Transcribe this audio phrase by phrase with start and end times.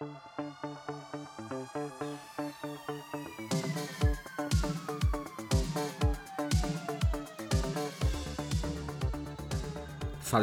[0.00, 0.08] Fala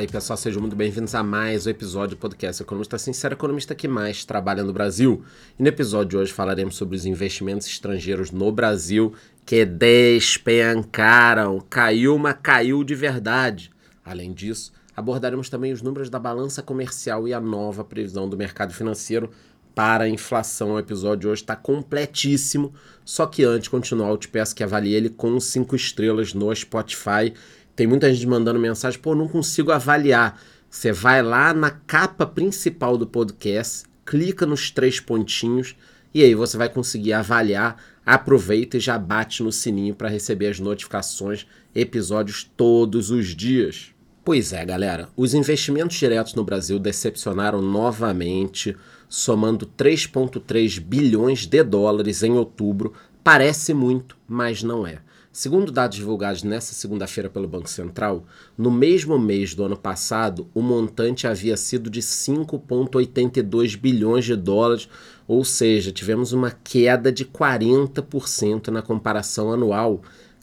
[0.02, 3.88] aí pessoal, sejam muito bem-vindos a mais um episódio do podcast Economista Sincero, economista que
[3.88, 5.26] mais trabalha no Brasil.
[5.58, 12.16] E no episódio de hoje falaremos sobre os investimentos estrangeiros no Brasil que despencaram, caiu,
[12.20, 13.72] mas caiu de verdade.
[14.06, 18.74] Além disso, abordaremos também os números da balança comercial e a nova previsão do mercado
[18.74, 19.30] financeiro
[19.74, 20.72] para a inflação.
[20.74, 22.74] O episódio hoje está completíssimo,
[23.06, 26.54] só que antes de continuar, eu te peço que avalie ele com 5 estrelas no
[26.54, 27.34] Spotify
[27.78, 30.42] tem muita gente mandando mensagem, pô, não consigo avaliar.
[30.68, 35.76] Você vai lá na capa principal do podcast, clica nos três pontinhos
[36.12, 37.80] e aí você vai conseguir avaliar.
[38.04, 41.46] Aproveita e já bate no sininho para receber as notificações,
[41.76, 43.94] episódios todos os dias.
[44.28, 48.76] Pois é, galera, os investimentos diretos no Brasil decepcionaram novamente,
[49.08, 52.92] somando 3,3 bilhões de dólares em outubro.
[53.24, 55.00] Parece muito, mas não é.
[55.32, 58.26] Segundo dados divulgados nesta segunda-feira pelo Banco Central,
[58.58, 64.90] no mesmo mês do ano passado, o montante havia sido de 5,82 bilhões de dólares,
[65.26, 70.02] ou seja, tivemos uma queda de 40% na comparação anual.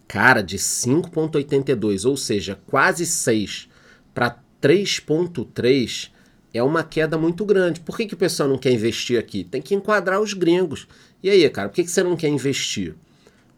[0.09, 3.74] Cara, de 5,82, ou seja, quase 6
[4.15, 6.11] para 3,3
[6.55, 7.81] é uma queda muito grande.
[7.81, 9.43] Por que, que o pessoal não quer investir aqui?
[9.43, 10.87] Tem que enquadrar os gringos.
[11.23, 12.95] E aí, cara, por que, que você não quer investir?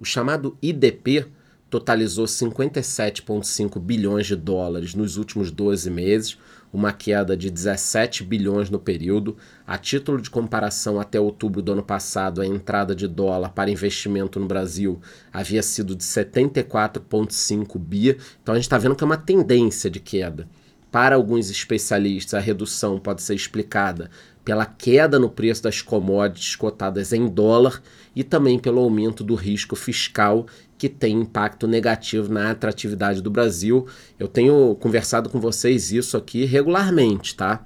[0.00, 1.26] O chamado IDP
[1.68, 6.38] totalizou 57,5 bilhões de dólares nos últimos 12 meses,
[6.72, 9.36] uma queda de 17 bilhões no período.
[9.66, 14.38] A título de comparação, até outubro do ano passado, a entrada de dólar para investimento
[14.38, 15.00] no Brasil
[15.32, 18.16] havia sido de 74,5 bi.
[18.42, 20.48] Então a gente está vendo que é uma tendência de queda.
[20.90, 24.08] Para alguns especialistas, a redução pode ser explicada
[24.46, 27.82] pela queda no preço das commodities cotadas em dólar
[28.14, 30.46] e também pelo aumento do risco fiscal
[30.78, 33.88] que tem impacto negativo na atratividade do Brasil.
[34.16, 37.64] Eu tenho conversado com vocês isso aqui regularmente, tá?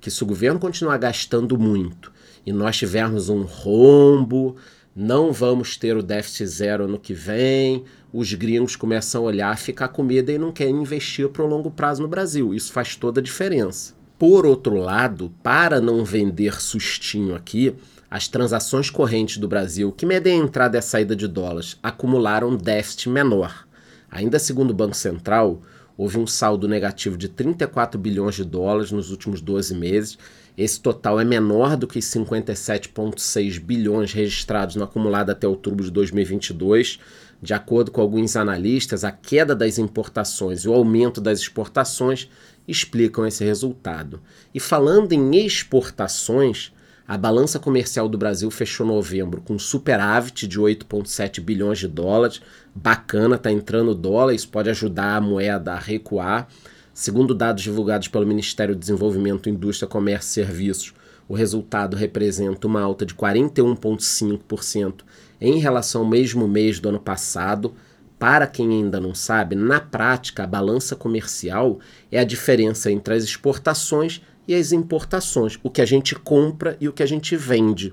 [0.00, 2.10] Que se o governo continuar gastando muito
[2.46, 4.56] e nós tivermos um rombo,
[4.96, 9.88] não vamos ter o déficit zero no que vem, os gringos começam a olhar, ficar
[9.88, 12.54] com medo e não querem investir para o longo prazo no Brasil.
[12.54, 14.00] Isso faz toda a diferença.
[14.22, 17.74] Por outro lado, para não vender sustinho aqui,
[18.08, 22.54] as transações correntes do Brasil, que medem a entrada e a saída de dólares, acumularam
[22.54, 23.66] déficit menor.
[24.08, 25.60] Ainda segundo o Banco Central,
[25.98, 30.16] houve um saldo negativo de 34 bilhões de dólares nos últimos 12 meses.
[30.56, 35.90] Esse total é menor do que os 57,6 bilhões registrados no acumulado até outubro de
[35.90, 37.00] 2022.
[37.42, 42.30] De acordo com alguns analistas, a queda das importações e o aumento das exportações
[42.68, 44.20] explicam esse resultado.
[44.54, 46.72] E falando em exportações,
[47.06, 52.40] a balança comercial do Brasil fechou novembro com superávit de 8,7 bilhões de dólares.
[52.72, 56.46] Bacana, tá entrando dólar, isso pode ajudar a moeda a recuar.
[56.94, 60.94] Segundo dados divulgados pelo Ministério do Desenvolvimento, Indústria, Comércio e Serviços,
[61.28, 65.00] o resultado representa uma alta de 41,5%
[65.42, 67.74] em relação ao mesmo mês do ano passado.
[68.18, 71.80] Para quem ainda não sabe, na prática, a balança comercial
[72.10, 76.88] é a diferença entre as exportações e as importações, o que a gente compra e
[76.88, 77.92] o que a gente vende.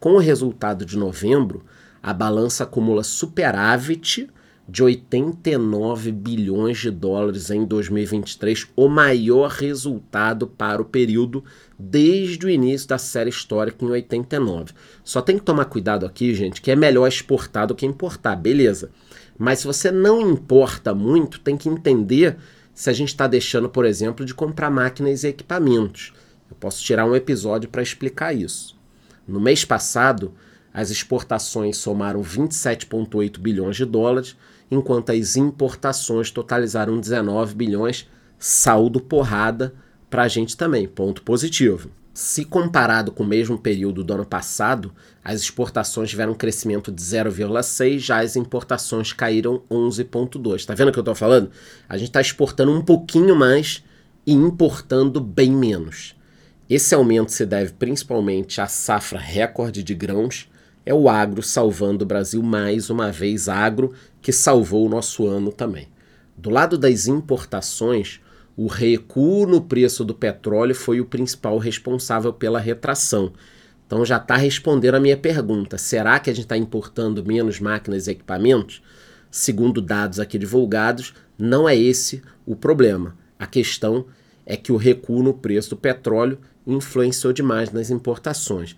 [0.00, 1.64] Com o resultado de novembro,
[2.02, 4.28] a balança acumula superávit
[4.68, 11.42] de 89 bilhões de dólares em 2023, o maior resultado para o período
[11.78, 14.74] desde o início da série histórica em 89.
[15.02, 18.90] Só tem que tomar cuidado aqui, gente, que é melhor exportar do que importar, beleza?
[19.38, 22.36] Mas se você não importa muito, tem que entender
[22.74, 26.12] se a gente está deixando, por exemplo, de comprar máquinas e equipamentos.
[26.50, 28.76] Eu posso tirar um episódio para explicar isso.
[29.26, 30.34] No mês passado,
[30.72, 34.36] as exportações somaram 27,8 bilhões de dólares,
[34.70, 38.08] enquanto as importações totalizaram 19 bilhões,
[38.38, 39.74] saldo porrada
[40.10, 41.90] para a gente também, ponto positivo.
[42.14, 44.92] Se comparado com o mesmo período do ano passado,
[45.22, 50.56] as exportações tiveram um crescimento de 0,6, já as importações caíram 11,2.
[50.56, 51.50] Está vendo o que eu estou falando?
[51.88, 53.84] A gente está exportando um pouquinho mais
[54.26, 56.16] e importando bem menos.
[56.68, 60.48] Esse aumento se deve principalmente à safra recorde de grãos.
[60.88, 63.92] É o agro salvando o Brasil mais uma vez, agro
[64.22, 65.86] que salvou o nosso ano também.
[66.34, 68.22] Do lado das importações,
[68.56, 73.34] o recuo no preço do petróleo foi o principal responsável pela retração.
[73.86, 78.06] Então já está respondendo a minha pergunta: será que a gente está importando menos máquinas
[78.06, 78.80] e equipamentos?
[79.30, 83.14] Segundo dados aqui divulgados, não é esse o problema.
[83.38, 84.06] A questão
[84.46, 88.74] é que o recuo no preço do petróleo influenciou demais nas importações.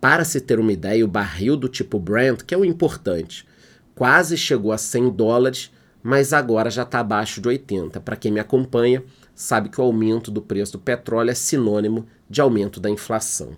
[0.00, 3.46] Para se ter uma ideia, o barril do tipo Brent, que é o importante,
[3.94, 5.70] quase chegou a 100 dólares,
[6.02, 8.00] mas agora já está abaixo de 80.
[8.00, 9.02] Para quem me acompanha,
[9.34, 13.56] sabe que o aumento do preço do petróleo é sinônimo de aumento da inflação.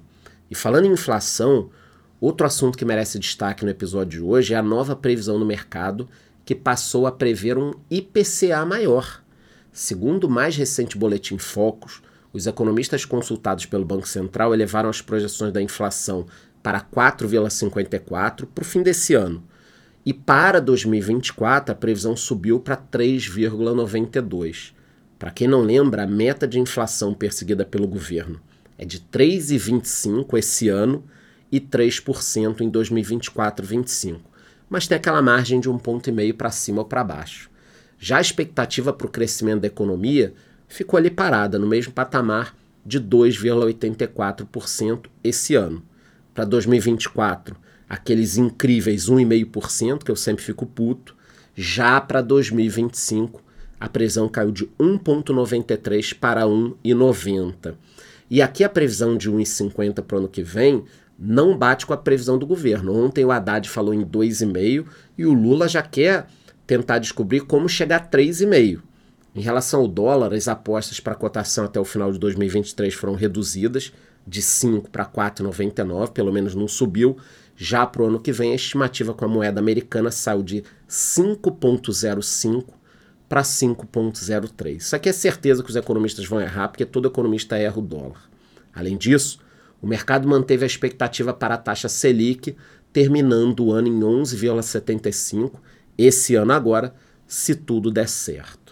[0.51, 1.71] E falando em inflação,
[2.21, 6.09] outro assunto que merece destaque no episódio de hoje é a nova previsão no mercado
[6.45, 9.23] que passou a prever um IPCA maior.
[9.71, 12.01] Segundo o mais recente boletim Focus,
[12.33, 16.27] os economistas consultados pelo Banco Central elevaram as projeções da inflação
[16.63, 19.43] para 4,54 para o fim desse ano.
[20.05, 24.73] E para 2024, a previsão subiu para 3,92.
[25.19, 28.41] Para quem não lembra, a meta de inflação perseguida pelo governo
[28.77, 31.05] é de 3,25 esse ano
[31.51, 34.21] e 3% em 2024-25,
[34.69, 37.51] mas tem aquela margem de um ponto e meio para cima ou para baixo.
[37.99, 40.33] Já a expectativa para o crescimento da economia
[40.69, 42.55] ficou ali parada no mesmo patamar
[42.85, 45.83] de 2,84% esse ano.
[46.33, 47.57] Para 2024,
[47.89, 51.17] aqueles incríveis 1,5% que eu sempre fico puto.
[51.57, 53.43] Já para 2025,
[53.81, 57.75] a previsão caiu de 1,93 para 1,90.
[58.31, 60.85] E aqui a previsão de 1,50 para o ano que vem
[61.19, 62.95] não bate com a previsão do governo.
[62.95, 64.87] Ontem o Haddad falou em 2,5
[65.17, 66.29] e o Lula já quer
[66.67, 68.81] tentar descobrir como chegar a 3,5.
[69.39, 73.93] Em relação ao dólar, as apostas para cotação até o final de 2023 foram reduzidas
[74.27, 77.17] de 5 para 4,99, pelo menos não subiu.
[77.57, 82.65] Já para o ano que vem, a estimativa com a moeda americana saiu de 5,05
[83.29, 84.79] para 5,03.
[84.79, 88.29] Isso aqui é certeza que os economistas vão errar, porque todo economista erra o dólar.
[88.75, 89.39] Além disso,
[89.81, 92.57] o mercado manteve a expectativa para a taxa Selic,
[92.93, 95.61] terminando o ano em 11,75,
[95.97, 96.93] esse ano agora,
[97.25, 98.68] se tudo der certo.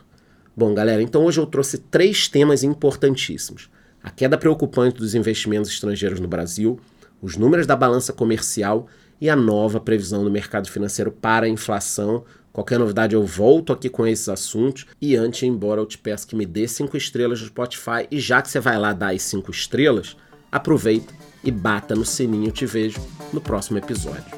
[0.57, 3.69] Bom, galera, então hoje eu trouxe três temas importantíssimos:
[4.03, 6.81] a queda preocupante dos investimentos estrangeiros no Brasil,
[7.21, 8.87] os números da balança comercial
[9.21, 12.25] e a nova previsão do mercado financeiro para a inflação,
[12.57, 14.87] Qualquer novidade eu volto aqui com esses assuntos.
[14.99, 18.09] E antes de ir embora, eu te peço que me dê cinco estrelas no Spotify.
[18.11, 20.17] E já que você vai lá dar as cinco estrelas,
[20.51, 21.13] aproveita
[21.45, 22.51] e bata no sininho.
[22.51, 22.99] Te vejo
[23.31, 24.36] no próximo episódio.